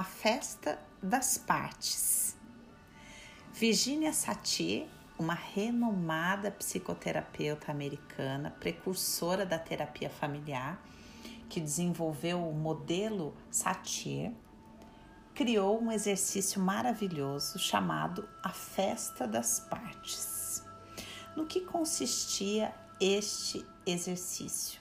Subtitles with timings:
[0.00, 2.34] A Festa das Partes.
[3.52, 4.88] Virginia Satir,
[5.18, 10.82] uma renomada psicoterapeuta americana, precursora da terapia familiar,
[11.50, 14.32] que desenvolveu o modelo Satir,
[15.34, 20.64] criou um exercício maravilhoso chamado a Festa das Partes.
[21.36, 24.79] No que consistia este exercício?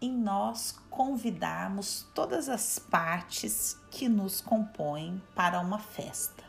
[0.00, 6.42] Em nós convidarmos todas as partes que nos compõem para uma festa.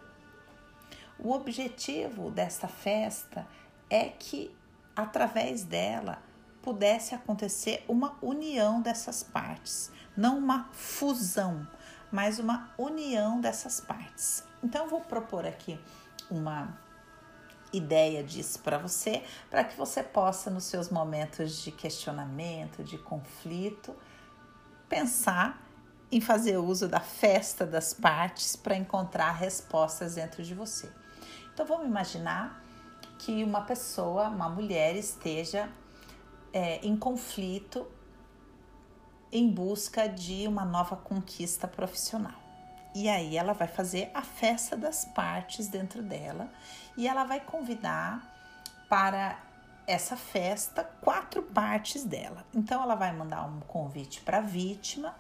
[1.20, 3.46] O objetivo desta festa
[3.90, 4.56] é que,
[4.96, 6.20] através dela,
[6.62, 11.68] pudesse acontecer uma união dessas partes, não uma fusão,
[12.12, 14.44] mas uma união dessas partes.
[14.64, 15.80] Então, eu vou propor aqui
[16.30, 16.78] uma
[17.74, 23.96] ideia disso para você, para que você possa, nos seus momentos de questionamento, de conflito,
[24.90, 25.66] pensar
[26.12, 30.92] em fazer uso da festa das partes para encontrar respostas dentro de você.
[31.54, 32.62] Então vamos imaginar
[33.18, 35.70] que uma pessoa, uma mulher, esteja
[36.52, 37.88] é, em conflito
[39.32, 42.41] em busca de uma nova conquista profissional.
[42.94, 46.50] E aí ela vai fazer a festa das partes dentro dela
[46.98, 48.22] e ela vai convidar
[48.90, 49.40] para
[49.88, 52.46] essa festa quatro partes dela.
[52.54, 55.16] Então ela vai mandar um convite para a vítima,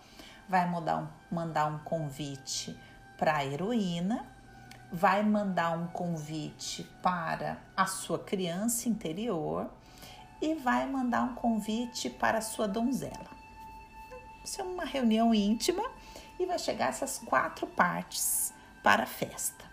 [0.47, 2.77] vai mandar um, mandar um convite
[3.17, 4.25] para a heroína,
[4.91, 9.69] vai mandar um convite para a sua criança interior
[10.41, 13.31] e vai mandar um convite para a sua donzela.
[14.43, 15.83] Isso é uma reunião íntima
[16.41, 19.63] e vai chegar essas quatro partes para a festa.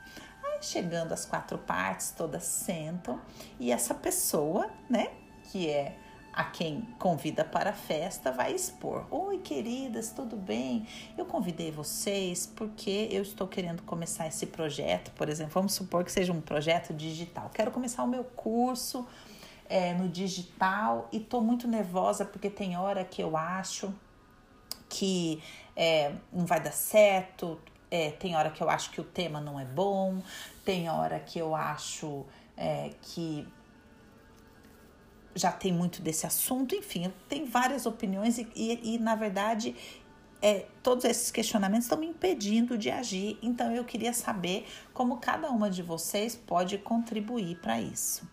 [0.45, 3.21] Aí chegando as quatro partes, todas sentam
[3.59, 5.09] e essa pessoa, né,
[5.51, 5.97] que é
[6.31, 10.87] a quem convida para a festa vai expor: Oi, queridas, tudo bem?
[11.17, 16.13] Eu convidei vocês porque eu estou querendo começar esse projeto, por exemplo, vamos supor que
[16.13, 17.51] seja um projeto digital.
[17.53, 19.07] Quero começar o meu curso
[19.69, 23.93] é, no digital e estou muito nervosa porque tem hora que eu acho
[24.89, 25.43] que
[25.77, 27.61] é, não vai dar certo,
[27.91, 30.23] é, tem hora que eu acho que o tema não é bom,
[30.65, 32.25] tem hora que eu acho
[32.57, 33.47] é, que
[35.35, 39.75] já tem muito desse assunto, enfim, tem várias opiniões e, e, e na verdade
[40.41, 43.39] é, todos esses questionamentos estão me impedindo de agir.
[43.43, 48.29] Então eu queria saber como cada uma de vocês pode contribuir para isso.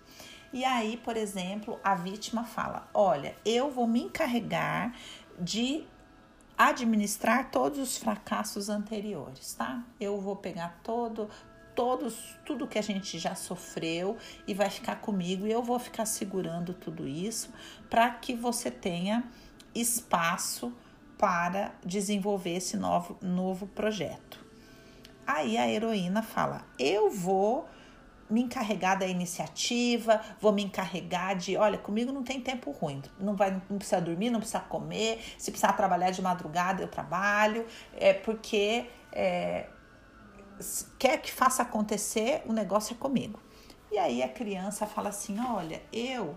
[0.53, 4.95] E aí, por exemplo, a vítima fala: Olha, eu vou me encarregar
[5.39, 5.83] de
[6.57, 9.83] administrar todos os fracassos anteriores, tá?
[9.99, 11.29] Eu vou pegar todo
[11.75, 14.15] todos tudo que a gente já sofreu
[14.47, 17.53] e vai ficar comigo e eu vou ficar segurando tudo isso
[17.89, 19.25] para que você tenha
[19.73, 20.71] espaço
[21.17, 24.43] para desenvolver esse novo, novo projeto.
[25.27, 27.67] Aí a heroína fala: Eu vou
[28.29, 33.35] me encarregar da iniciativa, vou me encarregar de, olha, comigo não tem tempo ruim, não
[33.35, 38.13] vai, não precisa dormir, não precisa comer, se precisar trabalhar de madrugada eu trabalho, é
[38.13, 39.67] porque é,
[40.97, 43.39] quer que faça acontecer, o negócio é comigo.
[43.91, 46.35] E aí a criança fala assim, olha, eu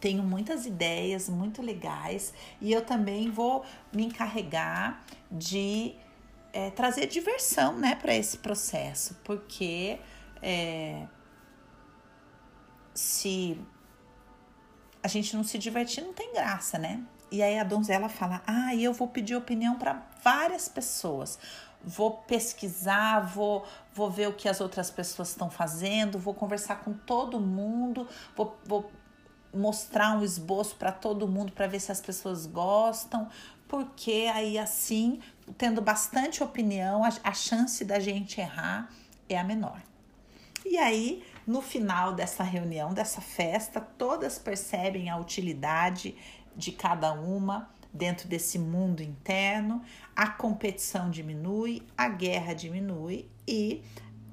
[0.00, 5.94] tenho muitas ideias muito legais e eu também vou me encarregar de
[6.52, 9.98] é, trazer diversão, né, para esse processo, porque
[10.46, 11.06] é,
[12.92, 13.58] se
[15.02, 17.02] a gente não se divertir, não tem graça, né?
[17.30, 21.38] E aí a donzela fala: Ah, eu vou pedir opinião para várias pessoas.
[21.82, 26.92] Vou pesquisar, vou, vou ver o que as outras pessoas estão fazendo, vou conversar com
[26.92, 28.06] todo mundo,
[28.36, 28.90] vou, vou
[29.52, 33.28] mostrar um esboço para todo mundo para ver se as pessoas gostam,
[33.68, 35.20] porque aí assim,
[35.58, 38.90] tendo bastante opinião, a, a chance da gente errar
[39.28, 39.82] é a menor.
[40.64, 46.16] E aí, no final dessa reunião, dessa festa, todas percebem a utilidade
[46.56, 49.80] de cada uma dentro desse mundo interno,
[50.16, 53.82] a competição diminui, a guerra diminui e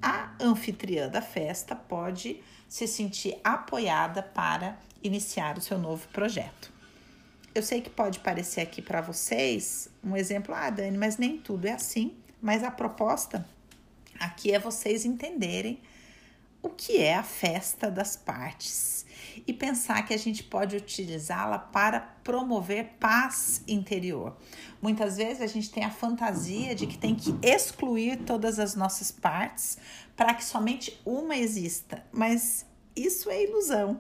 [0.01, 6.72] a anfitriã da festa pode se sentir apoiada para iniciar o seu novo projeto.
[7.54, 11.66] Eu sei que pode parecer aqui para vocês um exemplo, ah, Dani, mas nem tudo
[11.66, 12.16] é assim.
[12.42, 13.45] Mas a proposta
[14.19, 15.80] aqui é vocês entenderem
[16.62, 19.06] o que é a festa das partes
[19.48, 24.36] e pensar que a gente pode utilizá-la para promover paz interior.
[24.81, 29.12] Muitas vezes a gente tem a fantasia de que tem que excluir todas as nossas
[29.12, 29.78] partes
[30.16, 32.66] para que somente uma exista, mas
[32.96, 34.00] isso é ilusão.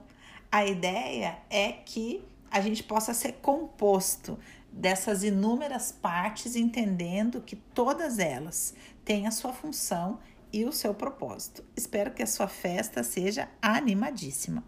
[0.51, 4.37] A ideia é que a gente possa ser composto
[4.71, 8.73] dessas inúmeras partes, entendendo que todas elas
[9.03, 10.19] têm a sua função
[10.53, 11.63] e o seu propósito.
[11.75, 14.63] Espero que a sua festa seja animadíssima.